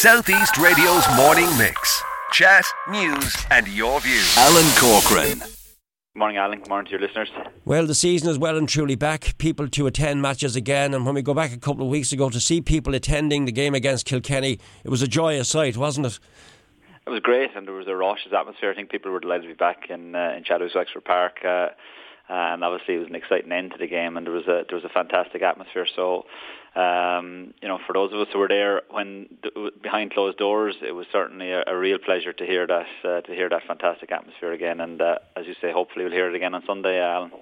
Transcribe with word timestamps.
Southeast 0.00 0.56
Radio's 0.56 1.04
morning 1.14 1.46
mix. 1.58 2.02
Chat, 2.32 2.64
news, 2.88 3.36
and 3.50 3.68
your 3.68 4.00
views. 4.00 4.34
Alan 4.38 4.64
Corcoran. 4.78 5.42
Morning, 6.14 6.38
Alan. 6.38 6.60
Good 6.60 6.70
Morning 6.70 6.86
to 6.86 6.92
your 6.92 7.06
listeners. 7.06 7.28
Well, 7.66 7.84
the 7.84 7.94
season 7.94 8.30
is 8.30 8.38
well 8.38 8.56
and 8.56 8.66
truly 8.66 8.94
back. 8.94 9.36
People 9.36 9.68
to 9.68 9.86
attend 9.86 10.22
matches 10.22 10.56
again. 10.56 10.94
And 10.94 11.04
when 11.04 11.14
we 11.14 11.20
go 11.20 11.34
back 11.34 11.52
a 11.52 11.58
couple 11.58 11.82
of 11.82 11.90
weeks 11.90 12.12
ago 12.12 12.30
to 12.30 12.40
see 12.40 12.62
people 12.62 12.94
attending 12.94 13.44
the 13.44 13.52
game 13.52 13.74
against 13.74 14.06
Kilkenny, 14.06 14.58
it 14.84 14.88
was 14.88 15.02
a 15.02 15.06
joyous 15.06 15.50
sight, 15.50 15.76
wasn't 15.76 16.06
it? 16.06 16.18
It 17.06 17.10
was 17.10 17.20
great, 17.20 17.50
and 17.54 17.66
there 17.66 17.74
was 17.74 17.86
a 17.86 17.94
raucous 17.94 18.32
atmosphere. 18.34 18.70
I 18.70 18.74
think 18.74 18.88
people 18.88 19.10
were 19.10 19.20
delighted 19.20 19.42
to 19.42 19.48
be 19.48 19.54
back 19.54 19.90
in 19.90 20.14
uh, 20.14 20.32
in 20.34 20.44
Chadwicks 20.44 20.74
Wexford 20.74 21.04
Park. 21.04 21.40
Uh, 21.44 21.48
uh, 21.48 21.68
and 22.30 22.64
obviously 22.64 22.94
it 22.94 22.98
was 22.98 23.08
an 23.08 23.14
exciting 23.16 23.52
end 23.52 23.72
to 23.72 23.78
the 23.78 23.86
game, 23.86 24.16
and 24.16 24.26
there 24.26 24.32
was 24.32 24.46
a 24.46 24.64
there 24.68 24.76
was 24.76 24.84
a 24.84 24.88
fantastic 24.88 25.42
atmosphere. 25.42 25.86
So, 25.96 26.26
um, 26.76 27.52
you 27.60 27.68
know, 27.68 27.78
for 27.86 27.92
those 27.92 28.12
of 28.12 28.20
us 28.20 28.28
who 28.32 28.38
were 28.38 28.48
there 28.48 28.82
when 28.90 29.28
behind 29.82 30.12
closed 30.12 30.38
doors, 30.38 30.76
it 30.86 30.92
was 30.92 31.06
certainly 31.12 31.50
a, 31.50 31.64
a 31.66 31.76
real 31.76 31.98
pleasure 31.98 32.32
to 32.32 32.46
hear 32.46 32.66
that 32.66 32.86
uh, 33.04 33.20
to 33.22 33.34
hear 33.34 33.48
that 33.48 33.62
fantastic 33.66 34.12
atmosphere 34.12 34.52
again. 34.52 34.80
And 34.80 35.00
uh, 35.00 35.18
as 35.36 35.46
you 35.46 35.54
say, 35.60 35.72
hopefully 35.72 36.04
we'll 36.04 36.14
hear 36.14 36.28
it 36.28 36.36
again 36.36 36.54
on 36.54 36.62
Sunday, 36.66 37.00
Alan. 37.00 37.32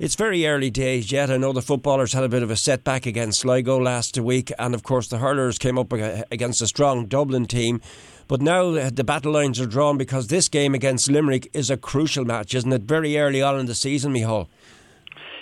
It's 0.00 0.14
very 0.14 0.46
early 0.46 0.70
days 0.70 1.10
yet. 1.10 1.28
I 1.28 1.38
know 1.38 1.52
the 1.52 1.60
footballers 1.60 2.12
had 2.12 2.22
a 2.22 2.28
bit 2.28 2.44
of 2.44 2.52
a 2.52 2.56
setback 2.56 3.04
against 3.04 3.40
Sligo 3.40 3.76
last 3.76 4.16
week, 4.16 4.52
and 4.56 4.72
of 4.72 4.84
course 4.84 5.08
the 5.08 5.18
hurlers 5.18 5.58
came 5.58 5.76
up 5.76 5.90
against 5.90 6.62
a 6.62 6.68
strong 6.68 7.06
Dublin 7.06 7.46
team. 7.46 7.80
But 8.28 8.40
now 8.40 8.90
the 8.90 9.02
battle 9.02 9.32
lines 9.32 9.58
are 9.58 9.66
drawn 9.66 9.98
because 9.98 10.28
this 10.28 10.48
game 10.48 10.72
against 10.72 11.10
Limerick 11.10 11.50
is 11.52 11.68
a 11.68 11.76
crucial 11.76 12.24
match, 12.24 12.54
isn't 12.54 12.72
it? 12.72 12.82
Very 12.82 13.18
early 13.18 13.42
on 13.42 13.58
in 13.58 13.66
the 13.66 13.74
season, 13.74 14.14
Micheál. 14.14 14.46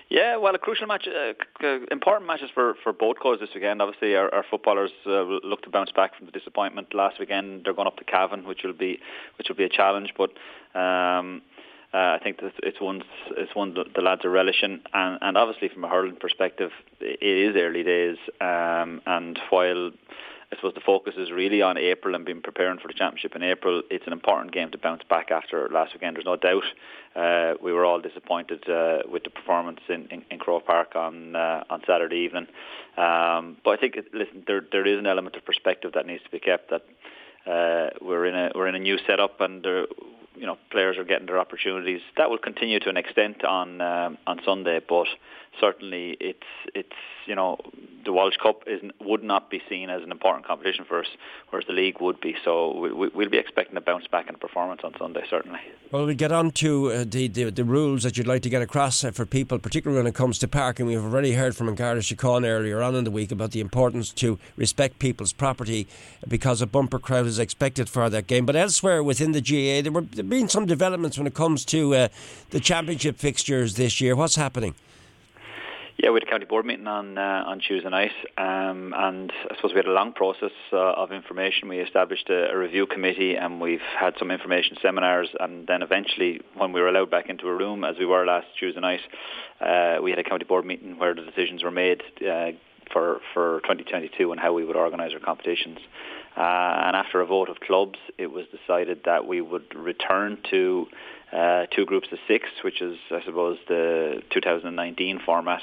Yeah, 0.08 0.38
well, 0.38 0.54
a 0.54 0.58
crucial 0.58 0.86
match, 0.86 1.06
uh, 1.06 1.66
important 1.90 2.26
matches 2.26 2.48
for, 2.54 2.76
for 2.82 2.94
both 2.94 3.18
codes 3.20 3.40
this 3.40 3.50
weekend. 3.54 3.82
Obviously, 3.82 4.16
our, 4.16 4.32
our 4.32 4.44
footballers 4.50 4.92
uh, 5.04 5.20
look 5.44 5.64
to 5.64 5.70
bounce 5.70 5.92
back 5.92 6.16
from 6.16 6.24
the 6.24 6.32
disappointment 6.32 6.94
last 6.94 7.18
weekend. 7.20 7.64
They're 7.64 7.74
going 7.74 7.88
up 7.88 7.98
to 7.98 8.04
Cavan, 8.04 8.46
which 8.46 8.62
will 8.64 8.72
be 8.72 9.00
which 9.36 9.50
will 9.50 9.56
be 9.56 9.64
a 9.64 9.68
challenge, 9.68 10.14
but. 10.16 10.30
Um, 10.74 11.42
uh, 11.94 12.16
I 12.16 12.18
think 12.22 12.40
that 12.40 12.52
it's 12.62 12.80
one 12.80 13.02
it's 13.36 13.54
one 13.54 13.74
the 13.74 14.02
lads 14.02 14.24
are 14.24 14.30
relishing, 14.30 14.80
and, 14.92 15.18
and 15.20 15.38
obviously 15.38 15.68
from 15.68 15.84
a 15.84 15.88
hurling 15.88 16.16
perspective, 16.16 16.70
it 17.00 17.22
is 17.22 17.56
early 17.56 17.82
days, 17.82 18.16
um, 18.40 19.00
and 19.06 19.38
while 19.50 19.92
I 20.52 20.56
suppose 20.56 20.74
the 20.74 20.80
focus 20.80 21.14
is 21.18 21.32
really 21.32 21.60
on 21.60 21.76
April 21.76 22.14
and 22.14 22.24
being 22.24 22.40
preparing 22.40 22.78
for 22.78 22.86
the 22.86 22.94
championship 22.94 23.34
in 23.34 23.42
April. 23.42 23.82
It's 23.90 24.06
an 24.06 24.12
important 24.12 24.52
game 24.52 24.70
to 24.70 24.78
bounce 24.78 25.02
back 25.10 25.32
after 25.32 25.68
last 25.72 25.92
weekend. 25.92 26.16
There's 26.16 26.24
no 26.24 26.36
doubt. 26.36 26.62
Uh, 27.16 27.54
we 27.60 27.72
were 27.72 27.84
all 27.84 28.00
disappointed 28.00 28.68
uh, 28.68 28.98
with 29.10 29.24
the 29.24 29.30
performance 29.30 29.80
in, 29.88 30.06
in, 30.12 30.22
in 30.30 30.38
Croke 30.38 30.64
Park 30.64 30.94
on 30.94 31.34
uh, 31.34 31.64
on 31.68 31.82
Saturday 31.84 32.18
evening. 32.18 32.46
Um, 32.96 33.56
but 33.64 33.70
I 33.72 33.76
think, 33.80 33.96
listen, 34.14 34.44
there 34.46 34.62
there 34.70 34.86
is 34.86 34.98
an 34.98 35.06
element 35.06 35.34
of 35.34 35.44
perspective 35.44 35.92
that 35.94 36.06
needs 36.06 36.22
to 36.22 36.30
be 36.30 36.38
kept. 36.38 36.70
That 36.70 36.82
uh, 37.50 37.90
we're 38.00 38.26
in 38.26 38.36
a 38.36 38.52
we're 38.54 38.68
in 38.68 38.76
a 38.76 38.80
new 38.80 38.98
setup, 39.04 39.40
and 39.40 39.64
there, 39.64 39.86
you 40.36 40.46
know 40.46 40.58
players 40.70 40.98
are 40.98 41.04
getting 41.04 41.26
their 41.26 41.38
opportunities. 41.38 42.00
That 42.16 42.30
will 42.30 42.38
continue 42.38 42.78
to 42.80 42.88
an 42.88 42.96
extent 42.96 43.44
on 43.44 43.80
um, 43.80 44.18
on 44.26 44.40
Sunday, 44.44 44.80
but 44.86 45.06
certainly 45.60 46.16
it's 46.20 46.46
it's 46.74 46.96
you 47.26 47.34
know 47.34 47.58
the 48.04 48.12
Walsh 48.12 48.36
Cup 48.42 48.62
is 48.66 48.80
would 49.00 49.22
not 49.22 49.50
be 49.50 49.60
seen 49.68 49.90
as 49.90 50.02
an 50.02 50.10
important 50.10 50.46
competition 50.46 50.84
for 50.86 51.00
us, 51.00 51.06
whereas 51.50 51.66
the 51.66 51.72
league 51.72 52.00
would 52.00 52.20
be. 52.20 52.36
So 52.44 52.78
we, 52.78 53.08
we'll 53.08 53.28
be 53.28 53.38
expecting 53.38 53.76
a 53.76 53.80
bounce 53.80 54.06
back 54.06 54.28
in 54.28 54.36
performance 54.36 54.82
on 54.84 54.94
Sunday, 54.98 55.24
certainly. 55.28 55.58
Well, 55.90 56.06
we 56.06 56.14
get 56.14 56.32
on 56.32 56.50
to 56.52 56.92
uh, 56.92 57.04
the, 57.06 57.28
the, 57.28 57.50
the 57.50 57.64
rules 57.64 58.02
that 58.04 58.16
you'd 58.16 58.26
like 58.26 58.42
to 58.42 58.50
get 58.50 58.62
across 58.62 59.04
uh, 59.04 59.10
for 59.10 59.26
people, 59.26 59.58
particularly 59.58 60.00
when 60.02 60.08
it 60.08 60.14
comes 60.14 60.38
to 60.38 60.48
parking. 60.48 60.86
We've 60.86 61.02
already 61.02 61.32
heard 61.32 61.56
from 61.56 61.72
Garda 61.74 62.00
Síochána 62.00 62.46
earlier 62.46 62.80
on 62.80 62.94
in 62.94 63.04
the 63.04 63.10
week 63.10 63.32
about 63.32 63.50
the 63.50 63.60
importance 63.60 64.12
to 64.14 64.38
respect 64.56 64.98
people's 64.98 65.32
property 65.32 65.88
because 66.28 66.62
a 66.62 66.66
bumper 66.66 66.98
crowd 66.98 67.26
is 67.26 67.38
expected 67.38 67.88
for 67.88 68.08
that 68.08 68.26
game. 68.26 68.46
But 68.46 68.56
elsewhere 68.56 69.02
within 69.02 69.32
the 69.32 69.40
GAA, 69.40 69.82
there 69.82 69.92
were 69.92 70.02
been 70.28 70.48
some 70.48 70.66
developments 70.66 71.18
when 71.18 71.26
it 71.26 71.34
comes 71.34 71.64
to 71.66 71.94
uh, 71.94 72.08
the 72.50 72.60
championship 72.60 73.18
fixtures 73.18 73.74
this 73.74 74.00
year. 74.00 74.16
What's 74.16 74.36
happening? 74.36 74.74
Yeah, 75.98 76.10
we 76.10 76.16
had 76.16 76.24
a 76.28 76.30
county 76.30 76.44
board 76.44 76.66
meeting 76.66 76.86
on 76.86 77.16
uh, 77.16 77.44
on 77.46 77.58
Tuesday 77.58 77.88
night, 77.88 78.12
um, 78.36 78.92
and 78.94 79.32
I 79.50 79.56
suppose 79.56 79.72
we 79.72 79.78
had 79.78 79.86
a 79.86 79.92
long 79.92 80.12
process 80.12 80.50
uh, 80.70 80.76
of 80.76 81.10
information. 81.10 81.68
We 81.68 81.78
established 81.78 82.28
a, 82.28 82.52
a, 82.52 82.56
review 82.56 82.86
committee, 82.86 83.34
and 83.34 83.62
we've 83.62 83.80
had 83.98 84.12
some 84.18 84.30
information 84.30 84.76
seminars, 84.82 85.30
and 85.40 85.66
then 85.66 85.80
eventually, 85.80 86.42
when 86.54 86.72
we 86.72 86.82
were 86.82 86.88
allowed 86.88 87.10
back 87.10 87.30
into 87.30 87.48
a 87.48 87.54
room, 87.54 87.82
as 87.82 87.96
we 87.98 88.04
were 88.04 88.26
last 88.26 88.46
Tuesday 88.58 88.80
night, 88.80 89.00
uh, 89.62 89.96
we 90.02 90.10
had 90.10 90.18
a 90.18 90.24
county 90.24 90.44
board 90.44 90.66
meeting 90.66 90.98
where 90.98 91.14
the 91.14 91.22
decisions 91.22 91.64
were 91.64 91.70
made 91.70 92.02
uh, 92.20 92.50
for 92.92 93.20
for 93.32 93.60
2022 93.60 94.32
and 94.32 94.38
how 94.38 94.52
we 94.52 94.66
would 94.66 94.76
organise 94.76 95.14
our 95.14 95.20
competitions. 95.20 95.78
Uh, 96.36 96.82
and 96.86 96.96
after 96.96 97.20
a 97.20 97.26
vote 97.26 97.48
of 97.48 97.60
clubs, 97.60 97.98
it 98.18 98.26
was 98.26 98.44
decided 98.46 99.00
that 99.04 99.26
we 99.26 99.40
would 99.40 99.74
return 99.74 100.38
to 100.50 100.86
uh, 101.32 101.66
two 101.74 101.86
groups 101.86 102.08
of 102.12 102.18
six, 102.28 102.48
which 102.62 102.82
is, 102.82 102.98
I 103.10 103.22
suppose, 103.24 103.58
the 103.68 104.22
2019 104.30 105.20
format. 105.24 105.62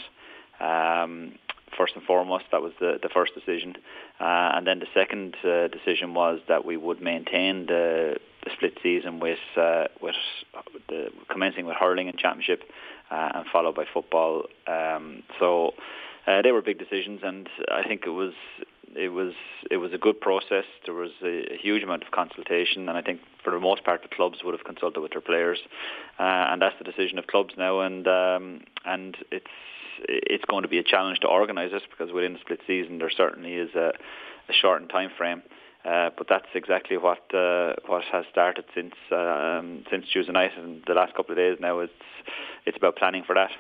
Um, 0.60 1.34
first 1.78 1.96
and 1.96 2.04
foremost, 2.04 2.46
that 2.52 2.62
was 2.62 2.74
the, 2.80 3.00
the 3.02 3.10
first 3.10 3.34
decision. 3.36 3.76
Uh, 4.20 4.52
and 4.56 4.66
then 4.66 4.80
the 4.80 4.88
second 4.94 5.36
uh, 5.44 5.68
decision 5.68 6.14
was 6.14 6.40
that 6.48 6.66
we 6.66 6.78
would 6.78 7.02
maintain 7.02 7.66
the, 7.68 8.18
the 8.44 8.52
split 8.56 8.78
season 8.82 9.20
with, 9.20 9.40
uh, 9.58 9.86
with 10.02 10.16
the, 10.90 11.10
commencing 11.30 11.66
with 11.66 11.76
hurling 11.76 12.08
and 12.08 12.18
championship 12.18 12.64
uh, 13.12 13.30
and 13.36 13.46
followed 13.52 13.76
by 13.76 13.86
football. 13.94 14.44
Um, 14.68 15.24
so 15.40 15.74
uh, 16.26 16.42
they 16.42 16.52
were 16.52 16.62
big 16.62 16.80
decisions, 16.80 17.22
and 17.24 17.50
I 17.72 17.84
think 17.84 18.04
it 18.06 18.12
was 18.12 18.34
it 18.96 19.10
was 19.10 19.34
it 19.72 19.78
was 19.78 19.94
a 19.94 19.98
good 19.98 20.20
process. 20.20 20.66
There 20.86 20.94
was 20.94 21.12
a, 21.24 21.54
a, 21.54 21.58
huge 21.58 21.84
amount 21.84 22.04
of 22.04 22.12
consultation, 22.12 22.88
and 22.90 22.98
I 22.98 23.02
think 23.02 23.22
for 23.44 23.52
the 23.52 23.60
most 23.60 23.84
part 23.84 24.02
the 24.02 24.14
clubs 24.14 24.40
would 24.44 24.54
have 24.54 24.66
consulted 24.66 25.02
with 25.02 25.12
their 25.12 25.22
players, 25.22 25.60
uh, 26.20 26.24
and 26.52 26.62
that's 26.62 26.76
the 26.78 26.84
decision 26.84 27.18
of 27.18 27.28
clubs 27.28 27.54
now. 27.58 27.82
And 27.82 28.08
um, 28.08 28.62
and 28.86 29.18
it's 29.32 29.48
it's 30.08 30.46
going 30.46 30.64
to 30.64 30.70
be 30.70 30.80
a 30.80 30.84
challenge 30.84 31.20
to 31.20 31.28
organise 31.28 31.72
it 31.74 31.84
because 31.90 32.14
within 32.14 32.34
the 32.34 32.40
split 32.40 32.60
season 32.68 33.00
there 33.00 33.12
certainly 33.12 33.54
is 33.54 33.74
a, 33.76 33.94
a 34.50 34.54
shortened 34.54 34.90
time 34.90 35.10
frame. 35.18 35.42
Uh, 35.86 36.10
but 36.18 36.28
that's 36.30 36.48
exactly 36.56 36.98
what 36.98 37.34
uh, 37.34 37.74
what 37.88 38.04
has 38.12 38.24
started 38.32 38.64
since 38.74 38.94
um, 39.12 39.84
since 39.92 40.06
Tuesday 40.12 40.32
night 40.32 40.52
and 40.58 40.82
the 40.88 40.94
last 40.94 41.14
couple 41.14 41.32
of 41.32 41.38
days. 41.38 41.58
Now 41.60 41.80
it's 41.80 41.92
it's 42.66 42.78
about 42.78 42.96
planning 42.96 43.24
for 43.26 43.36
that. 43.36 43.52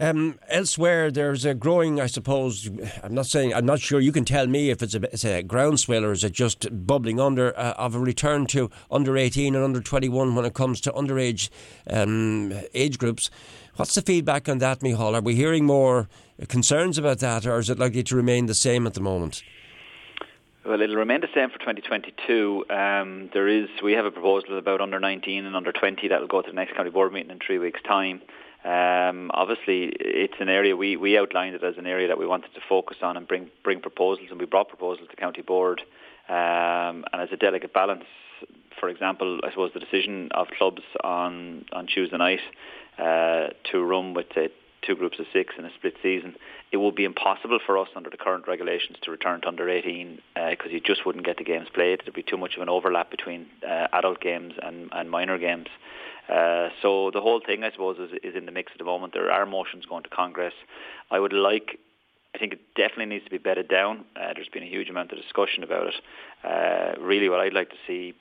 Um, 0.00 0.38
elsewhere, 0.48 1.10
there's 1.10 1.44
a 1.44 1.52
growing, 1.52 2.00
I 2.00 2.06
suppose. 2.06 2.70
I'm 3.02 3.12
not 3.12 3.26
saying, 3.26 3.52
I'm 3.52 3.66
not 3.66 3.80
sure. 3.80 4.00
You 4.00 4.12
can 4.12 4.24
tell 4.24 4.46
me 4.46 4.70
if 4.70 4.82
it's 4.82 4.94
a, 4.94 5.02
it's 5.12 5.26
a 5.26 5.42
groundswell 5.42 6.06
or 6.06 6.12
is 6.12 6.24
it 6.24 6.32
just 6.32 6.86
bubbling 6.86 7.20
under 7.20 7.56
uh, 7.58 7.74
of 7.76 7.94
a 7.94 7.98
return 7.98 8.46
to 8.46 8.70
under 8.90 9.18
18 9.18 9.54
and 9.54 9.62
under 9.62 9.82
21 9.82 10.34
when 10.34 10.46
it 10.46 10.54
comes 10.54 10.80
to 10.82 10.92
underage 10.92 11.50
um, 11.86 12.50
age 12.72 12.96
groups. 12.98 13.30
What's 13.76 13.94
the 13.94 14.00
feedback 14.00 14.48
on 14.48 14.56
that, 14.58 14.80
Micheál? 14.80 15.14
Are 15.14 15.20
we 15.20 15.34
hearing 15.34 15.66
more 15.66 16.08
concerns 16.48 16.96
about 16.96 17.18
that, 17.18 17.44
or 17.44 17.58
is 17.58 17.68
it 17.68 17.78
likely 17.78 18.02
to 18.04 18.16
remain 18.16 18.46
the 18.46 18.54
same 18.54 18.86
at 18.86 18.94
the 18.94 19.02
moment? 19.02 19.42
Well, 20.64 20.80
it'll 20.80 20.96
remain 20.96 21.20
the 21.20 21.28
same 21.34 21.50
for 21.50 21.58
2022. 21.58 22.64
Um, 22.70 23.28
there 23.34 23.48
is, 23.48 23.68
we 23.82 23.92
have 23.92 24.06
a 24.06 24.10
proposal 24.10 24.56
about 24.56 24.80
under 24.80 24.98
19 24.98 25.44
and 25.44 25.54
under 25.54 25.72
20 25.72 26.08
that 26.08 26.20
will 26.20 26.26
go 26.26 26.40
to 26.40 26.48
the 26.48 26.54
next 26.54 26.74
county 26.74 26.90
board 26.90 27.12
meeting 27.12 27.30
in 27.30 27.38
three 27.38 27.58
weeks' 27.58 27.80
time. 27.86 28.22
Um, 28.64 29.30
obviously, 29.32 29.90
it's 29.98 30.34
an 30.38 30.50
area 30.50 30.76
we, 30.76 30.96
we 30.96 31.16
outlined 31.16 31.54
it 31.54 31.64
as 31.64 31.78
an 31.78 31.86
area 31.86 32.08
that 32.08 32.18
we 32.18 32.26
wanted 32.26 32.52
to 32.54 32.60
focus 32.68 32.98
on 33.02 33.16
and 33.16 33.26
bring 33.26 33.50
bring 33.64 33.80
proposals, 33.80 34.28
and 34.30 34.38
we 34.38 34.46
brought 34.46 34.68
proposals 34.68 35.08
to 35.08 35.16
county 35.16 35.42
board. 35.42 35.80
Um, 36.28 37.04
and 37.12 37.20
as 37.20 37.28
a 37.32 37.36
delicate 37.36 37.72
balance, 37.72 38.04
for 38.78 38.88
example, 38.88 39.40
I 39.42 39.50
suppose 39.50 39.72
the 39.72 39.80
decision 39.80 40.28
of 40.32 40.48
clubs 40.48 40.82
on 41.02 41.64
on 41.72 41.86
Tuesday 41.86 42.18
night 42.18 42.40
uh, 42.98 43.48
to 43.72 43.82
run 43.82 44.12
with 44.12 44.26
say, 44.34 44.50
two 44.82 44.96
groups 44.96 45.18
of 45.18 45.26
six 45.32 45.54
in 45.58 45.64
a 45.64 45.70
split 45.76 45.94
season, 46.02 46.34
it 46.72 46.78
would 46.78 46.94
be 46.94 47.04
impossible 47.04 47.58
for 47.64 47.78
us 47.78 47.88
under 47.96 48.10
the 48.10 48.16
current 48.16 48.46
regulations 48.48 48.98
to 49.02 49.10
return 49.10 49.40
to 49.42 49.48
under 49.48 49.68
18 49.68 50.20
because 50.50 50.66
uh, 50.66 50.70
you 50.70 50.80
just 50.80 51.04
wouldn't 51.04 51.24
get 51.24 51.38
the 51.38 51.44
games 51.44 51.68
played. 51.72 52.00
There'd 52.04 52.14
be 52.14 52.22
too 52.22 52.36
much 52.36 52.56
of 52.56 52.62
an 52.62 52.68
overlap 52.68 53.10
between 53.10 53.46
uh, 53.66 53.88
adult 53.92 54.20
games 54.20 54.54
and, 54.62 54.88
and 54.92 55.10
minor 55.10 55.38
games. 55.38 55.68
Uh, 56.28 56.68
so 56.80 57.10
the 57.12 57.20
whole 57.20 57.40
thing, 57.44 57.64
I 57.64 57.72
suppose, 57.72 57.98
is, 57.98 58.10
is 58.22 58.36
in 58.36 58.46
the 58.46 58.52
mix 58.52 58.72
at 58.72 58.78
the 58.78 58.84
moment. 58.84 59.12
There 59.12 59.30
are 59.30 59.46
motions 59.46 59.84
going 59.84 60.04
to 60.04 60.10
Congress. 60.10 60.54
I 61.10 61.18
would 61.18 61.32
like 61.32 61.78
I 62.34 62.38
think 62.38 62.52
it 62.52 62.60
definitely 62.76 63.06
needs 63.06 63.24
to 63.24 63.30
be 63.30 63.38
bedded 63.38 63.68
down. 63.68 64.04
Uh, 64.16 64.32
there's 64.34 64.48
been 64.48 64.62
a 64.62 64.68
huge 64.68 64.88
amount 64.88 65.12
of 65.12 65.18
discussion 65.18 65.64
about 65.64 65.88
it. 65.88 65.94
Uh, 66.44 67.00
really, 67.02 67.28
what 67.28 67.40
I'd 67.40 67.52
like 67.52 67.70
to 67.70 67.76
see, 67.86 68.14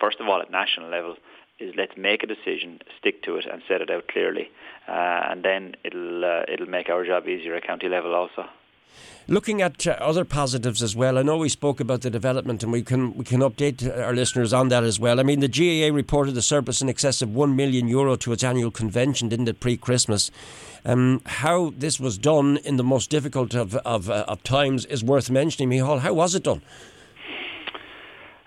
first 0.00 0.18
of 0.18 0.26
all, 0.26 0.40
at 0.42 0.50
national 0.50 0.90
level, 0.90 1.16
is 1.62 1.74
let's 1.76 1.96
make 1.96 2.22
a 2.22 2.26
decision, 2.26 2.80
stick 2.98 3.22
to 3.22 3.36
it, 3.36 3.46
and 3.46 3.62
set 3.68 3.80
it 3.80 3.90
out 3.90 4.08
clearly, 4.08 4.50
uh, 4.88 5.30
and 5.30 5.44
then 5.44 5.76
it'll 5.84 6.24
uh, 6.24 6.42
it'll 6.48 6.68
make 6.68 6.88
our 6.88 7.04
job 7.06 7.28
easier 7.28 7.54
at 7.54 7.66
county 7.66 7.88
level 7.88 8.14
also. 8.14 8.48
Looking 9.28 9.62
at 9.62 9.86
uh, 9.86 9.92
other 10.00 10.24
positives 10.24 10.82
as 10.82 10.96
well, 10.96 11.16
I 11.16 11.22
know 11.22 11.38
we 11.38 11.48
spoke 11.48 11.78
about 11.78 12.00
the 12.00 12.10
development, 12.10 12.62
and 12.62 12.72
we 12.72 12.82
can 12.82 13.16
we 13.16 13.24
can 13.24 13.40
update 13.40 13.86
our 13.96 14.12
listeners 14.12 14.52
on 14.52 14.68
that 14.68 14.82
as 14.82 14.98
well. 14.98 15.20
I 15.20 15.22
mean, 15.22 15.40
the 15.40 15.48
GAA 15.48 15.94
reported 15.94 16.36
a 16.36 16.42
surplus 16.42 16.82
in 16.82 16.88
excess 16.88 17.22
of 17.22 17.34
one 17.34 17.54
million 17.54 17.86
euro 17.86 18.16
to 18.16 18.32
its 18.32 18.42
annual 18.42 18.72
convention, 18.72 19.28
didn't 19.28 19.48
it, 19.48 19.60
pre-Christmas? 19.60 20.30
Um, 20.84 21.22
how 21.24 21.72
this 21.76 22.00
was 22.00 22.18
done 22.18 22.56
in 22.64 22.76
the 22.76 22.84
most 22.84 23.10
difficult 23.10 23.54
of 23.54 23.76
of, 23.76 24.10
uh, 24.10 24.24
of 24.26 24.42
times 24.42 24.84
is 24.86 25.04
worth 25.04 25.30
mentioning. 25.30 25.70
Micheál, 25.70 26.00
how 26.00 26.14
was 26.14 26.34
it 26.34 26.42
done? 26.42 26.62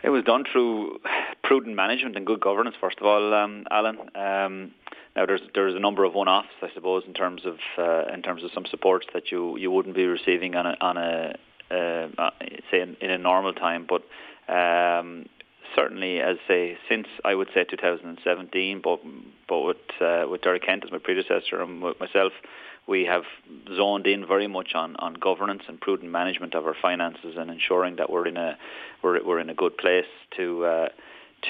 It 0.03 0.09
was 0.09 0.23
done 0.23 0.44
through 0.51 1.00
prudent 1.45 1.75
management 1.75 2.18
and 2.18 2.25
good 2.25 2.42
governance, 2.42 2.75
first 2.81 2.97
of 3.00 3.06
all, 3.06 3.33
um, 3.33 3.65
Alan. 3.69 3.97
Um, 4.15 4.71
now 5.15 5.25
there's 5.25 5.42
there's 5.53 5.75
a 5.75 5.80
number 5.80 6.03
of 6.03 6.13
one-offs, 6.13 6.47
I 6.62 6.69
suppose, 6.74 7.03
in 7.07 7.13
terms 7.13 7.44
of 7.45 7.57
uh, 7.77 8.12
in 8.13 8.21
terms 8.21 8.44
of 8.44 8.51
some 8.53 8.65
supports 8.65 9.06
that 9.13 9.31
you, 9.31 9.57
you 9.57 9.71
wouldn't 9.71 9.95
be 9.95 10.06
receiving 10.06 10.56
on 10.56 10.65
a 10.65 10.75
on 10.81 10.97
a 10.97 11.36
uh, 11.71 12.21
uh 12.21 12.30
say 12.71 12.81
in, 12.81 12.97
in, 13.00 13.12
a 13.12 13.18
normal 13.18 13.53
time, 13.53 13.88
but 13.88 14.01
um, 14.51 15.25
certainly 15.75 16.19
as 16.19 16.38
say 16.47 16.77
since 16.89 17.07
I 17.24 17.36
would 17.36 17.50
say 17.53 17.63
2017, 17.63 18.81
but 18.83 19.00
but 19.48 19.62
with 19.62 19.77
uh, 20.01 20.25
with 20.30 20.41
Derek 20.41 20.65
Kent 20.65 20.83
as 20.83 20.91
my 20.91 20.98
predecessor 20.98 21.62
and 21.62 21.81
with 21.81 22.00
myself, 22.00 22.33
we 22.88 23.06
have 23.06 23.24
zoned 23.75 24.07
in 24.07 24.27
very 24.27 24.48
much 24.48 24.75
on, 24.75 24.95
on 24.98 25.13
governance 25.13 25.63
and 25.68 25.80
prudent 25.80 26.12
management 26.12 26.56
of 26.56 26.65
our 26.65 26.75
finances 26.80 27.36
and 27.38 27.50
ensuring 27.50 27.95
that 27.98 28.09
we're 28.09 28.27
in 28.27 28.38
a 28.38 28.57
we're, 29.01 29.24
we're 29.24 29.39
in 29.39 29.50
a 29.50 29.56
good 29.56 29.77
place 29.77 30.06
to 30.38 30.65
uh, 30.65 30.89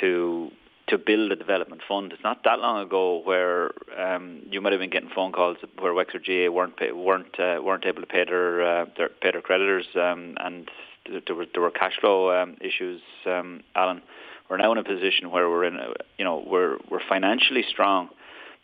to 0.01 0.51
to 0.87 0.99
build 0.99 1.31
a 1.31 1.35
development 1.35 1.81
fund. 1.87 2.13
It's 2.13 2.23
not 2.23 2.43
that 2.43 2.59
long 2.59 2.79
ago 2.85 3.19
where 3.23 3.71
um, 3.97 4.43
you 4.51 4.61
might 4.61 4.71
have 4.71 4.79
been 4.79 4.91
getting 4.91 5.09
phone 5.09 5.31
calls 5.31 5.57
where 5.79 5.95
Wexford 5.95 6.27
GAA 6.27 6.51
weren't 6.51 6.77
pay, 6.77 6.91
weren't 6.91 7.39
uh, 7.39 7.59
weren't 7.63 7.85
able 7.85 8.01
to 8.01 8.07
pay 8.07 8.23
their, 8.25 8.61
uh, 8.61 8.85
their 8.95 9.09
pay 9.09 9.31
their 9.31 9.41
creditors 9.41 9.87
um, 9.95 10.35
and 10.39 10.69
there 11.05 11.35
were 11.35 11.45
there 11.53 11.63
were 11.63 11.71
cash 11.71 11.93
flow 11.99 12.31
um, 12.31 12.57
issues. 12.61 13.01
Um, 13.25 13.61
Alan, 13.75 14.01
we're 14.49 14.57
now 14.57 14.71
in 14.71 14.77
a 14.77 14.83
position 14.83 15.31
where 15.31 15.49
we're 15.49 15.65
in 15.65 15.75
a, 15.75 15.93
you 16.17 16.25
know 16.25 16.43
we're 16.45 16.77
we're 16.89 17.07
financially 17.07 17.63
strong 17.67 18.09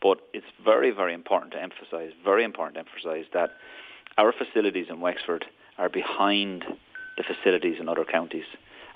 but 0.01 0.19
it's 0.33 0.45
very, 0.63 0.91
very 0.91 1.13
important 1.13 1.53
to 1.53 1.61
emphasise, 1.61 2.11
very 2.23 2.43
important 2.43 2.75
to 2.75 2.79
emphasise 2.79 3.29
that 3.33 3.51
our 4.17 4.33
facilities 4.33 4.87
in 4.89 4.99
Wexford 4.99 5.45
are 5.77 5.89
behind 5.89 6.65
the 7.17 7.23
facilities 7.23 7.77
in 7.79 7.87
other 7.87 8.03
counties. 8.03 8.45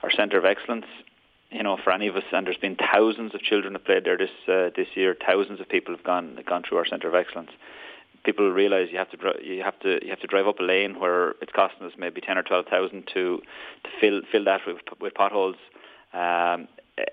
Our 0.03 0.11
Centre 0.11 0.37
of 0.37 0.45
Excellence, 0.45 0.85
you 1.51 1.63
know, 1.63 1.77
for 1.83 1.91
any 1.91 2.07
of 2.07 2.15
us, 2.15 2.23
and 2.31 2.45
there's 2.45 2.57
been 2.57 2.75
thousands 2.75 3.33
of 3.33 3.41
children 3.41 3.73
have 3.73 3.85
played 3.85 4.05
there 4.05 4.17
this 4.17 4.29
uh, 4.47 4.69
this 4.75 4.87
year. 4.95 5.15
Thousands 5.25 5.59
of 5.59 5.69
people 5.69 5.95
have 5.95 6.03
gone 6.03 6.39
gone 6.47 6.63
through 6.67 6.79
our 6.79 6.85
Centre 6.85 7.07
of 7.07 7.15
Excellence. 7.15 7.51
People 8.23 8.49
realise 8.51 8.89
you 8.91 8.97
have 8.97 9.11
to 9.11 9.17
you 9.43 9.63
have 9.63 9.79
to 9.81 9.99
you 10.03 10.09
have 10.09 10.19
to 10.21 10.27
drive 10.27 10.47
up 10.47 10.59
a 10.59 10.63
lane 10.63 10.99
where 10.99 11.31
it's 11.41 11.51
costing 11.53 11.85
us 11.85 11.93
maybe 11.97 12.21
ten 12.21 12.37
or 12.37 12.43
twelve 12.43 12.65
thousand 12.65 13.07
to 13.13 13.41
to 13.83 13.89
fill 14.01 14.21
fill 14.31 14.45
that 14.45 14.61
with 14.65 14.77
with 14.99 15.13
potholes. 15.13 15.57
Um, 16.13 16.67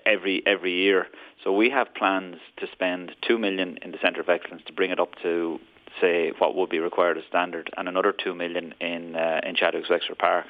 every 0.05 0.41
every 0.45 0.73
year. 0.73 1.07
So 1.43 1.51
we 1.51 1.69
have 1.69 1.93
plans 1.93 2.37
to 2.57 2.67
spend 2.71 3.11
two 3.27 3.37
million 3.37 3.77
in 3.81 3.91
the 3.91 3.97
Centre 4.01 4.21
of 4.21 4.29
Excellence 4.29 4.63
to 4.67 4.73
bring 4.73 4.91
it 4.91 4.99
up 4.99 5.15
to 5.23 5.59
say 6.01 6.31
what 6.39 6.55
would 6.55 6.69
be 6.69 6.79
required 6.79 7.17
as 7.17 7.23
standard, 7.29 7.69
and 7.77 7.87
another 7.87 8.13
two 8.13 8.33
million 8.33 8.73
in 8.79 9.15
uh, 9.15 9.41
in 9.43 9.55
Chadwicks 9.55 9.89
Wexford 9.89 10.17
Park. 10.17 10.45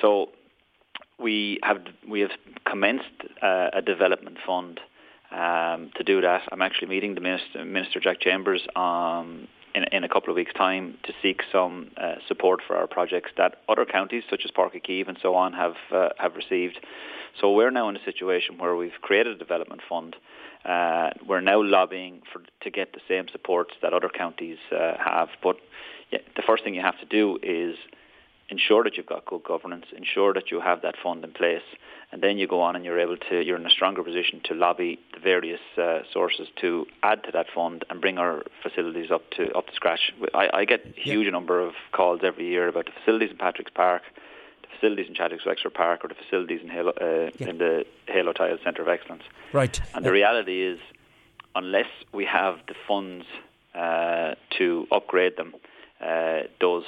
So 0.00 0.30
we 1.18 1.58
have 1.62 1.78
we 2.08 2.20
have 2.20 2.30
commenced 2.64 3.04
uh, 3.42 3.70
a 3.72 3.82
development 3.82 4.38
fund 4.46 4.80
um, 5.30 5.90
to 5.96 6.04
do 6.04 6.20
that. 6.20 6.42
I'm 6.50 6.62
actually 6.62 6.88
meeting 6.88 7.14
the 7.14 7.20
Minister, 7.20 7.64
Minister 7.64 8.00
Jack 8.00 8.20
Chambers 8.20 8.66
um, 8.76 9.48
in, 9.74 9.84
in 9.92 10.04
a 10.04 10.08
couple 10.08 10.30
of 10.30 10.36
weeks' 10.36 10.52
time 10.52 10.98
to 11.04 11.12
seek 11.22 11.42
some 11.50 11.90
uh, 11.96 12.16
support 12.28 12.60
for 12.66 12.76
our 12.76 12.86
projects 12.86 13.30
that 13.36 13.56
other 13.68 13.84
counties, 13.84 14.24
such 14.28 14.42
as 14.44 14.50
Uí 14.50 14.82
Chaoimh 14.82 15.08
and 15.08 15.18
so 15.22 15.34
on, 15.34 15.52
have 15.52 15.76
uh, 15.92 16.10
have 16.18 16.36
received. 16.36 16.78
So 17.40 17.52
we're 17.52 17.70
now 17.70 17.88
in 17.88 17.96
a 17.96 18.04
situation 18.04 18.58
where 18.58 18.76
we've 18.76 19.00
created 19.00 19.36
a 19.36 19.38
development 19.38 19.80
fund. 19.88 20.16
Uh, 20.64 21.10
we're 21.26 21.40
now 21.40 21.62
lobbying 21.62 22.22
for 22.32 22.42
to 22.62 22.70
get 22.70 22.92
the 22.92 23.00
same 23.08 23.26
supports 23.32 23.72
that 23.82 23.92
other 23.92 24.08
counties 24.08 24.58
uh, 24.70 24.92
have. 25.02 25.28
But 25.42 25.56
yeah, 26.10 26.20
the 26.36 26.42
first 26.46 26.62
thing 26.62 26.74
you 26.74 26.82
have 26.82 27.00
to 27.00 27.06
do 27.06 27.38
is 27.42 27.76
ensure 28.48 28.84
that 28.84 28.96
you've 28.96 29.06
got 29.06 29.24
good 29.24 29.42
governance, 29.44 29.86
ensure 29.96 30.34
that 30.34 30.50
you 30.50 30.60
have 30.60 30.82
that 30.82 30.94
fund 31.02 31.24
in 31.24 31.32
place, 31.32 31.62
and 32.10 32.22
then 32.22 32.36
you 32.36 32.46
go 32.46 32.60
on 32.60 32.76
and 32.76 32.84
you're 32.84 33.00
able 33.00 33.16
to, 33.16 33.42
you're 33.42 33.56
in 33.56 33.64
a 33.64 33.70
stronger 33.70 34.02
position 34.02 34.40
to 34.44 34.54
lobby 34.54 34.98
the 35.14 35.20
various 35.20 35.60
uh, 35.78 36.00
sources 36.12 36.48
to 36.60 36.86
add 37.02 37.24
to 37.24 37.32
that 37.32 37.46
fund 37.54 37.84
and 37.88 38.00
bring 38.00 38.18
our 38.18 38.42
facilities 38.62 39.10
up 39.10 39.30
to 39.30 39.50
up 39.52 39.66
to 39.66 39.74
scratch. 39.74 40.12
I, 40.34 40.50
I 40.52 40.64
get 40.66 40.84
a 40.84 41.00
huge 41.00 41.24
yeah. 41.24 41.30
number 41.30 41.60
of 41.60 41.72
calls 41.92 42.20
every 42.22 42.46
year 42.46 42.68
about 42.68 42.86
the 42.86 42.92
facilities 42.92 43.30
in 43.30 43.38
Patrick's 43.38 43.72
Park, 43.74 44.02
the 44.62 44.68
facilities 44.78 45.06
in 45.08 45.14
Chadwicks 45.14 45.46
Wexford 45.46 45.72
Park, 45.72 46.04
or 46.04 46.08
the 46.08 46.14
facilities 46.14 46.60
in, 46.62 46.68
Halo, 46.68 46.92
uh, 47.00 47.30
yeah. 47.38 47.48
in 47.48 47.58
the 47.58 47.86
Halo 48.06 48.32
Tile 48.34 48.58
Centre 48.62 48.82
of 48.82 48.88
Excellence. 48.88 49.22
Right. 49.54 49.80
And 49.94 50.04
the 50.04 50.12
reality 50.12 50.62
is, 50.62 50.78
unless 51.54 51.88
we 52.12 52.26
have 52.26 52.56
the 52.68 52.74
funds 52.86 53.24
uh, 53.74 54.34
to 54.58 54.86
upgrade 54.92 55.38
them, 55.38 55.54
uh, 56.02 56.40
those 56.60 56.84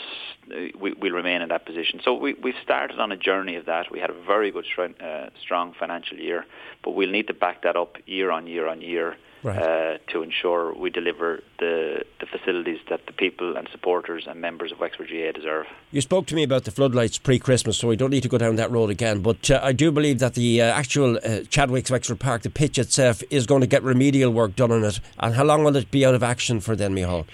we, 0.79 0.93
will 0.93 1.13
remain 1.13 1.41
in 1.43 1.49
that 1.49 1.65
position. 1.65 2.01
So 2.05 2.15
we, 2.15 2.35
we've 2.35 2.55
started 2.63 2.99
on 2.99 3.13
a 3.13 3.17
journey 3.17 3.57
of 3.57 3.67
that. 3.67 3.91
We 3.91 4.01
had 4.01 4.11
a 4.11 4.25
very 4.27 4.51
good, 4.51 4.67
uh, 5.01 5.31
strong 5.41 5.75
financial 5.79 6.19
year, 6.19 6.45
but 6.83 6.93
we'll 6.93 7.11
need 7.11 7.29
to 7.29 7.35
back 7.35 7.63
that 7.63 7.77
up 7.77 7.97
year 8.07 8.31
on 8.31 8.47
year 8.47 8.67
on 8.69 8.81
year 8.81 9.17
right. 9.45 9.59
uh, 9.59 9.99
to 10.09 10.23
ensure 10.23 10.75
we 10.75 10.91
deliver 10.91 11.43
the, 11.59 12.05
the 12.19 12.27
facilities 12.27 12.79
that 12.91 13.07
the 13.07 13.13
people 13.13 13.57
and 13.57 13.69
supporters 13.71 14.25
and 14.27 14.41
members 14.41 14.73
of 14.73 14.81
Wexford 14.81 15.09
GAA 15.09 15.33
deserve. 15.33 15.67
You 15.93 16.01
spoke 16.01 16.27
to 16.27 16.35
me 16.35 16.43
about 16.43 16.65
the 16.65 16.71
floodlights 16.71 17.19
pre-Christmas, 17.19 17.79
so 17.79 17.89
we 17.89 17.97
don't 17.97 18.11
need 18.11 18.23
to 18.25 18.29
go 18.29 18.39
down 18.39 18.57
that 18.57 18.71
road 18.71 18.91
again. 18.91 19.21
But 19.21 19.51
uh, 19.51 19.61
I 19.63 19.73
do 19.73 19.93
believe 19.93 20.19
that 20.19 20.35
the 20.35 20.63
uh, 20.63 20.65
actual 20.67 21.19
uh, 21.19 21.41
Chadwick's 21.49 21.91
Wexford 21.91 22.21
Park, 22.21 22.43
the 22.43 22.51
pitch 22.51 22.79
itself, 22.79 23.23
is 23.31 23.47
going 23.47 23.61
to 23.61 23.67
get 23.67 23.83
remedial 23.83 24.33
work 24.33 24.57
done 24.57 24.73
on 24.73 24.85
it. 24.85 25.01
And 25.19 25.35
how 25.35 25.45
long 25.45 25.65
will 25.65 25.77
it 25.77 25.91
be 25.91 26.05
out 26.05 26.15
of 26.15 26.23
action 26.23 26.61
for 26.61 26.75
then, 26.75 26.95
Micheál? 26.95 27.27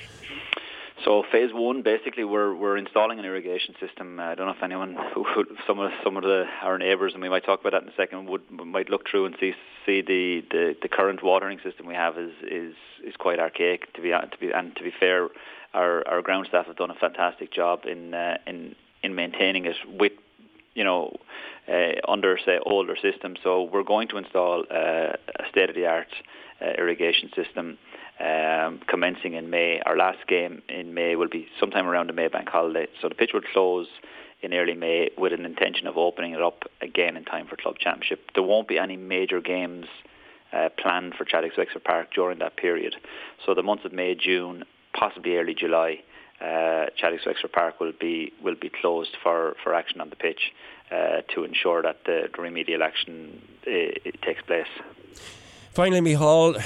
So 1.04 1.22
phase 1.32 1.50
one, 1.52 1.82
basically, 1.82 2.24
we're 2.24 2.54
we're 2.54 2.76
installing 2.76 3.18
an 3.18 3.24
irrigation 3.24 3.74
system. 3.80 4.20
I 4.20 4.34
don't 4.34 4.46
know 4.46 4.52
if 4.52 4.62
anyone, 4.62 4.96
who, 5.14 5.24
some 5.66 5.78
of 5.78 5.90
some 6.04 6.16
of 6.16 6.22
the 6.22 6.44
our 6.62 6.78
neighbours, 6.78 7.12
and 7.14 7.22
we 7.22 7.28
might 7.28 7.44
talk 7.44 7.60
about 7.60 7.72
that 7.72 7.82
in 7.82 7.88
a 7.88 7.96
second, 7.96 8.28
would 8.28 8.50
might 8.50 8.90
look 8.90 9.08
through 9.08 9.26
and 9.26 9.34
see 9.40 9.52
see 9.86 10.02
the, 10.02 10.42
the, 10.50 10.76
the 10.82 10.88
current 10.88 11.22
watering 11.22 11.58
system 11.64 11.86
we 11.86 11.94
have 11.94 12.18
is 12.18 12.32
is 12.42 12.74
is 13.06 13.14
quite 13.18 13.38
archaic. 13.38 13.92
To 13.94 14.02
be 14.02 14.10
to 14.10 14.38
be 14.38 14.50
and 14.50 14.76
to 14.76 14.82
be 14.82 14.92
fair, 14.98 15.28
our 15.72 16.06
our 16.06 16.22
ground 16.22 16.46
staff 16.48 16.66
have 16.66 16.76
done 16.76 16.90
a 16.90 16.94
fantastic 16.94 17.52
job 17.52 17.86
in 17.86 18.12
uh, 18.12 18.36
in 18.46 18.74
in 19.02 19.14
maintaining 19.14 19.64
it 19.64 19.76
with 19.88 20.12
you 20.74 20.84
know, 20.84 21.16
uh, 21.68 21.92
under 22.08 22.38
say 22.44 22.58
older 22.64 22.96
systems. 23.00 23.38
So 23.42 23.64
we're 23.64 23.82
going 23.82 24.08
to 24.08 24.18
install 24.18 24.64
uh, 24.70 24.74
a 24.74 25.48
state 25.50 25.68
of 25.68 25.76
the 25.76 25.86
art 25.86 26.08
uh, 26.60 26.72
irrigation 26.78 27.30
system 27.34 27.78
um, 28.20 28.80
commencing 28.86 29.34
in 29.34 29.50
May. 29.50 29.80
Our 29.84 29.96
last 29.96 30.26
game 30.28 30.62
in 30.68 30.94
May 30.94 31.16
will 31.16 31.28
be 31.28 31.48
sometime 31.58 31.86
around 31.86 32.08
the 32.08 32.12
May 32.12 32.28
bank 32.28 32.48
holiday. 32.48 32.86
So 33.00 33.08
the 33.08 33.14
pitch 33.14 33.30
will 33.32 33.42
close 33.52 33.88
in 34.42 34.54
early 34.54 34.74
May 34.74 35.10
with 35.18 35.32
an 35.32 35.44
intention 35.44 35.86
of 35.86 35.96
opening 35.96 36.32
it 36.32 36.42
up 36.42 36.64
again 36.80 37.16
in 37.16 37.24
time 37.24 37.46
for 37.46 37.56
club 37.56 37.76
championship. 37.78 38.30
There 38.34 38.42
won't 38.42 38.68
be 38.68 38.78
any 38.78 38.96
major 38.96 39.40
games 39.40 39.86
uh, 40.52 40.68
planned 40.78 41.14
for 41.14 41.24
Chadwicks 41.24 41.56
Wexford 41.56 41.84
Park 41.84 42.12
during 42.14 42.38
that 42.40 42.56
period. 42.56 42.96
So 43.46 43.54
the 43.54 43.62
months 43.62 43.84
of 43.84 43.92
May, 43.92 44.14
June, 44.14 44.64
possibly 44.92 45.36
early 45.36 45.54
July, 45.54 46.00
uh, 46.40 46.86
Wexford 47.02 47.52
Park 47.52 47.80
will 47.80 47.92
be 47.98 48.32
will 48.42 48.54
be 48.54 48.70
closed 48.70 49.16
for, 49.22 49.56
for 49.62 49.74
action 49.74 50.00
on 50.00 50.10
the 50.10 50.16
pitch 50.16 50.52
uh, 50.90 51.20
to 51.34 51.44
ensure 51.44 51.82
that 51.82 52.04
the, 52.06 52.28
the 52.34 52.42
remedial 52.42 52.82
action 52.82 53.42
uh, 53.66 53.70
takes 54.22 54.42
place. 54.42 54.66
Finally, 55.72 56.00
Micheál, 56.00 56.60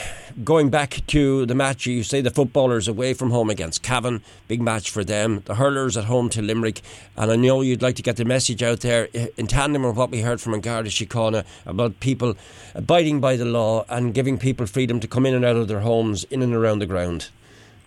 going 0.44 0.70
back 0.70 1.02
to 1.06 1.44
the 1.44 1.54
match, 1.54 1.84
you 1.84 2.02
say 2.02 2.22
the 2.22 2.30
footballers 2.30 2.88
away 2.88 3.12
from 3.12 3.30
home 3.30 3.50
against 3.50 3.82
Cavan, 3.82 4.22
big 4.48 4.62
match 4.62 4.88
for 4.88 5.04
them. 5.04 5.42
The 5.44 5.56
hurlers 5.56 5.98
at 5.98 6.04
home 6.04 6.30
to 6.30 6.40
Limerick, 6.40 6.80
and 7.14 7.30
I 7.30 7.36
know 7.36 7.60
you'd 7.60 7.82
like 7.82 7.96
to 7.96 8.02
get 8.02 8.16
the 8.16 8.24
message 8.24 8.62
out 8.62 8.80
there 8.80 9.10
in 9.36 9.46
tandem 9.46 9.82
with 9.82 9.96
what 9.96 10.10
we 10.10 10.22
heard 10.22 10.40
from 10.40 10.58
Garda 10.58 10.88
Síochána 10.88 11.44
about 11.66 12.00
people 12.00 12.34
abiding 12.74 13.20
by 13.20 13.36
the 13.36 13.44
law 13.44 13.84
and 13.90 14.14
giving 14.14 14.38
people 14.38 14.64
freedom 14.64 15.00
to 15.00 15.06
come 15.06 15.26
in 15.26 15.34
and 15.34 15.44
out 15.44 15.56
of 15.56 15.68
their 15.68 15.80
homes 15.80 16.24
in 16.24 16.40
and 16.40 16.54
around 16.54 16.78
the 16.78 16.86
ground. 16.86 17.28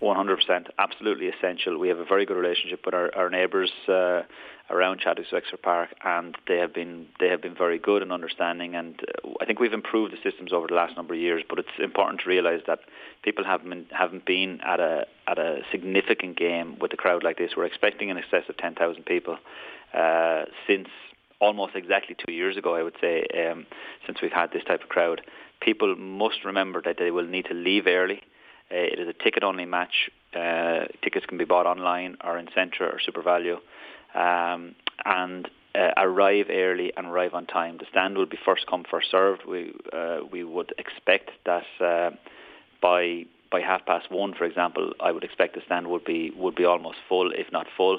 100%, 0.04 0.68
absolutely 0.78 1.30
essential. 1.30 1.80
We 1.80 1.88
have 1.88 1.98
a 1.98 2.06
very 2.06 2.28
good 2.28 2.38
relationship 2.38 2.86
with 2.86 2.94
our, 2.94 3.14
our 3.16 3.32
neighbours. 3.32 3.72
Uh, 3.88 4.22
around 4.70 5.00
Chadwicks 5.00 5.32
Wexford 5.32 5.62
Park, 5.62 5.90
and 6.04 6.36
they 6.48 6.58
have 6.58 6.74
been 6.74 7.08
they 7.20 7.28
have 7.30 7.42
been 7.42 7.56
very 7.56 7.80
good 7.80 8.02
and 8.02 8.12
understanding. 8.12 8.76
And 8.76 9.00
uh, 9.02 9.30
I 9.42 9.46
think 9.46 9.60
we've 9.60 9.74
improved 9.74 10.14
the 10.14 10.30
systems 10.30 10.52
over 10.52 10.68
the 10.68 10.74
last 10.74 10.96
number 10.96 11.14
of 11.14 11.20
years. 11.20 11.44
But 11.48 11.60
it's 11.60 11.70
important 11.80 12.22
to 12.22 12.30
realise 12.30 12.62
that 12.68 12.80
people 13.24 13.46
haven't 13.46 13.70
been, 13.70 13.86
haven't 13.92 14.26
been 14.26 14.60
at 14.62 14.80
a 14.80 15.06
at 15.28 15.40
a 15.40 15.62
significant 15.72 16.38
game 16.38 16.78
with 16.80 16.94
a 16.94 16.98
crowd 16.98 17.24
like 17.24 17.38
this. 17.38 17.52
We're 17.56 17.66
expecting 17.66 18.10
in 18.10 18.18
excess 18.18 18.44
of 18.50 18.58
ten 18.58 18.76
thousand 18.76 19.06
people 19.06 19.38
uh, 19.94 20.44
since 20.68 20.90
almost 21.40 21.76
exactly 21.76 22.16
two 22.26 22.34
years 22.34 22.58
ago. 22.58 22.76
I 22.76 22.84
would 22.84 22.96
say 23.00 23.26
um, 23.48 23.66
since 24.06 24.20
we've 24.22 24.32
had 24.32 24.52
this 24.52 24.64
type 24.64 24.84
of 24.84 24.90
crowd, 24.90 25.22
people 25.62 25.96
must 25.96 26.44
remember 26.44 26.82
that 26.84 26.98
they 26.98 27.12
will 27.12 27.28
need 27.28 27.46
to 27.46 27.54
leave 27.54 27.88
early. 27.88 28.22
Uh, 28.70 28.76
it 28.76 29.00
is 29.00 29.08
a 29.08 29.14
ticket-only 29.14 29.64
match. 29.64 30.10
Uh, 30.36 30.86
tickets 31.02 31.26
can 31.26 31.38
be 31.38 31.46
bought 31.46 31.66
online 31.66 32.18
or 32.22 32.38
in 32.38 32.48
Centra 32.48 32.82
or 32.82 33.00
SuperValu 33.00 33.58
um, 34.26 34.62
and 35.06 35.42
uh, 35.82 35.92
arrive 36.08 36.48
early 36.50 36.90
and 36.98 37.04
arrive 37.08 37.34
on 37.40 37.46
time. 37.46 37.78
The 37.78 37.86
stand 37.94 38.18
will 38.18 38.32
be 38.36 38.40
first 38.44 38.64
come 38.72 38.84
first 38.94 39.10
served. 39.12 39.42
We 39.54 39.60
uh, 40.00 40.20
we 40.34 40.42
would 40.44 40.72
expect 40.84 41.30
that 41.46 41.68
uh, 41.80 42.12
by 42.82 43.26
by 43.54 43.60
half 43.62 43.84
past 43.86 44.06
one, 44.12 44.34
for 44.40 44.46
example, 44.52 44.86
I 45.00 45.10
would 45.14 45.26
expect 45.30 45.52
the 45.56 45.62
stand 45.68 45.86
would 45.92 46.06
be 46.14 46.22
would 46.44 46.56
be 46.56 46.66
almost 46.66 46.98
full, 47.10 47.30
if 47.44 47.48
not 47.58 47.68
full. 47.78 47.98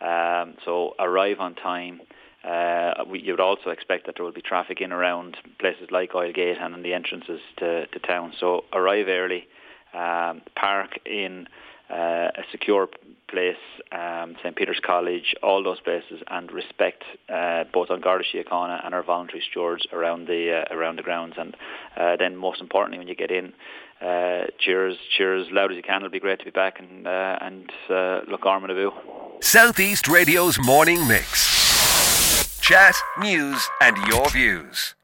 Um, 0.00 0.54
so 0.64 0.74
arrive 0.98 1.40
on 1.46 1.52
time. 1.56 1.96
uh, 2.44 3.04
we, 3.10 3.20
you 3.20 3.32
would 3.32 3.40
also 3.40 3.70
expect 3.70 4.06
that 4.06 4.14
there 4.16 4.24
will 4.24 4.32
be 4.32 4.42
traffic 4.42 4.80
in 4.80 4.92
around 4.92 5.36
places 5.58 5.88
like 5.90 6.12
Oilgate 6.12 6.60
and 6.62 6.74
in 6.74 6.82
the 6.82 6.94
entrances 6.94 7.40
to, 7.58 7.86
to 7.86 7.98
town. 7.98 8.32
So 8.38 8.64
arrive 8.72 9.06
early, 9.08 9.48
um, 9.92 10.42
park 10.54 10.98
in 11.04 11.48
uh, 11.90 12.30
a 12.36 12.42
secure 12.50 12.88
place, 13.28 13.56
um, 13.92 14.36
St 14.42 14.56
Peter's 14.56 14.80
College, 14.84 15.34
all 15.42 15.62
those 15.62 15.80
places, 15.80 16.22
and 16.28 16.50
respect 16.50 17.02
uh, 17.28 17.64
both 17.72 17.90
on 17.90 18.00
Garda 18.00 18.24
Síochána 18.24 18.84
and 18.84 18.94
our 18.94 19.02
voluntary 19.02 19.42
stewards 19.50 19.86
around 19.92 20.26
the 20.26 20.64
uh, 20.70 20.74
around 20.74 20.96
the 20.96 21.02
grounds. 21.02 21.34
And 21.38 21.56
uh, 21.96 22.16
then, 22.16 22.36
most 22.36 22.60
importantly, 22.60 22.98
when 22.98 23.08
you 23.08 23.14
get 23.14 23.30
in, 23.30 23.52
uh, 24.00 24.46
cheers, 24.58 24.96
cheers 25.16 25.48
loud 25.50 25.70
as 25.70 25.76
you 25.76 25.82
can. 25.82 25.96
It'll 25.96 26.10
be 26.10 26.20
great 26.20 26.38
to 26.40 26.44
be 26.44 26.50
back 26.50 26.78
and 26.78 27.06
uh, 27.06 27.38
and 27.40 27.70
uh, 27.90 28.20
Loch 28.28 28.42
Garman 28.42 28.70
Abú. 28.70 28.92
Southeast 29.40 30.08
Radio's 30.08 30.58
morning 30.58 31.06
mix. 31.06 32.58
Chat, 32.60 32.94
news, 33.18 33.66
and 33.80 33.96
your 34.08 34.28
views. 34.28 34.94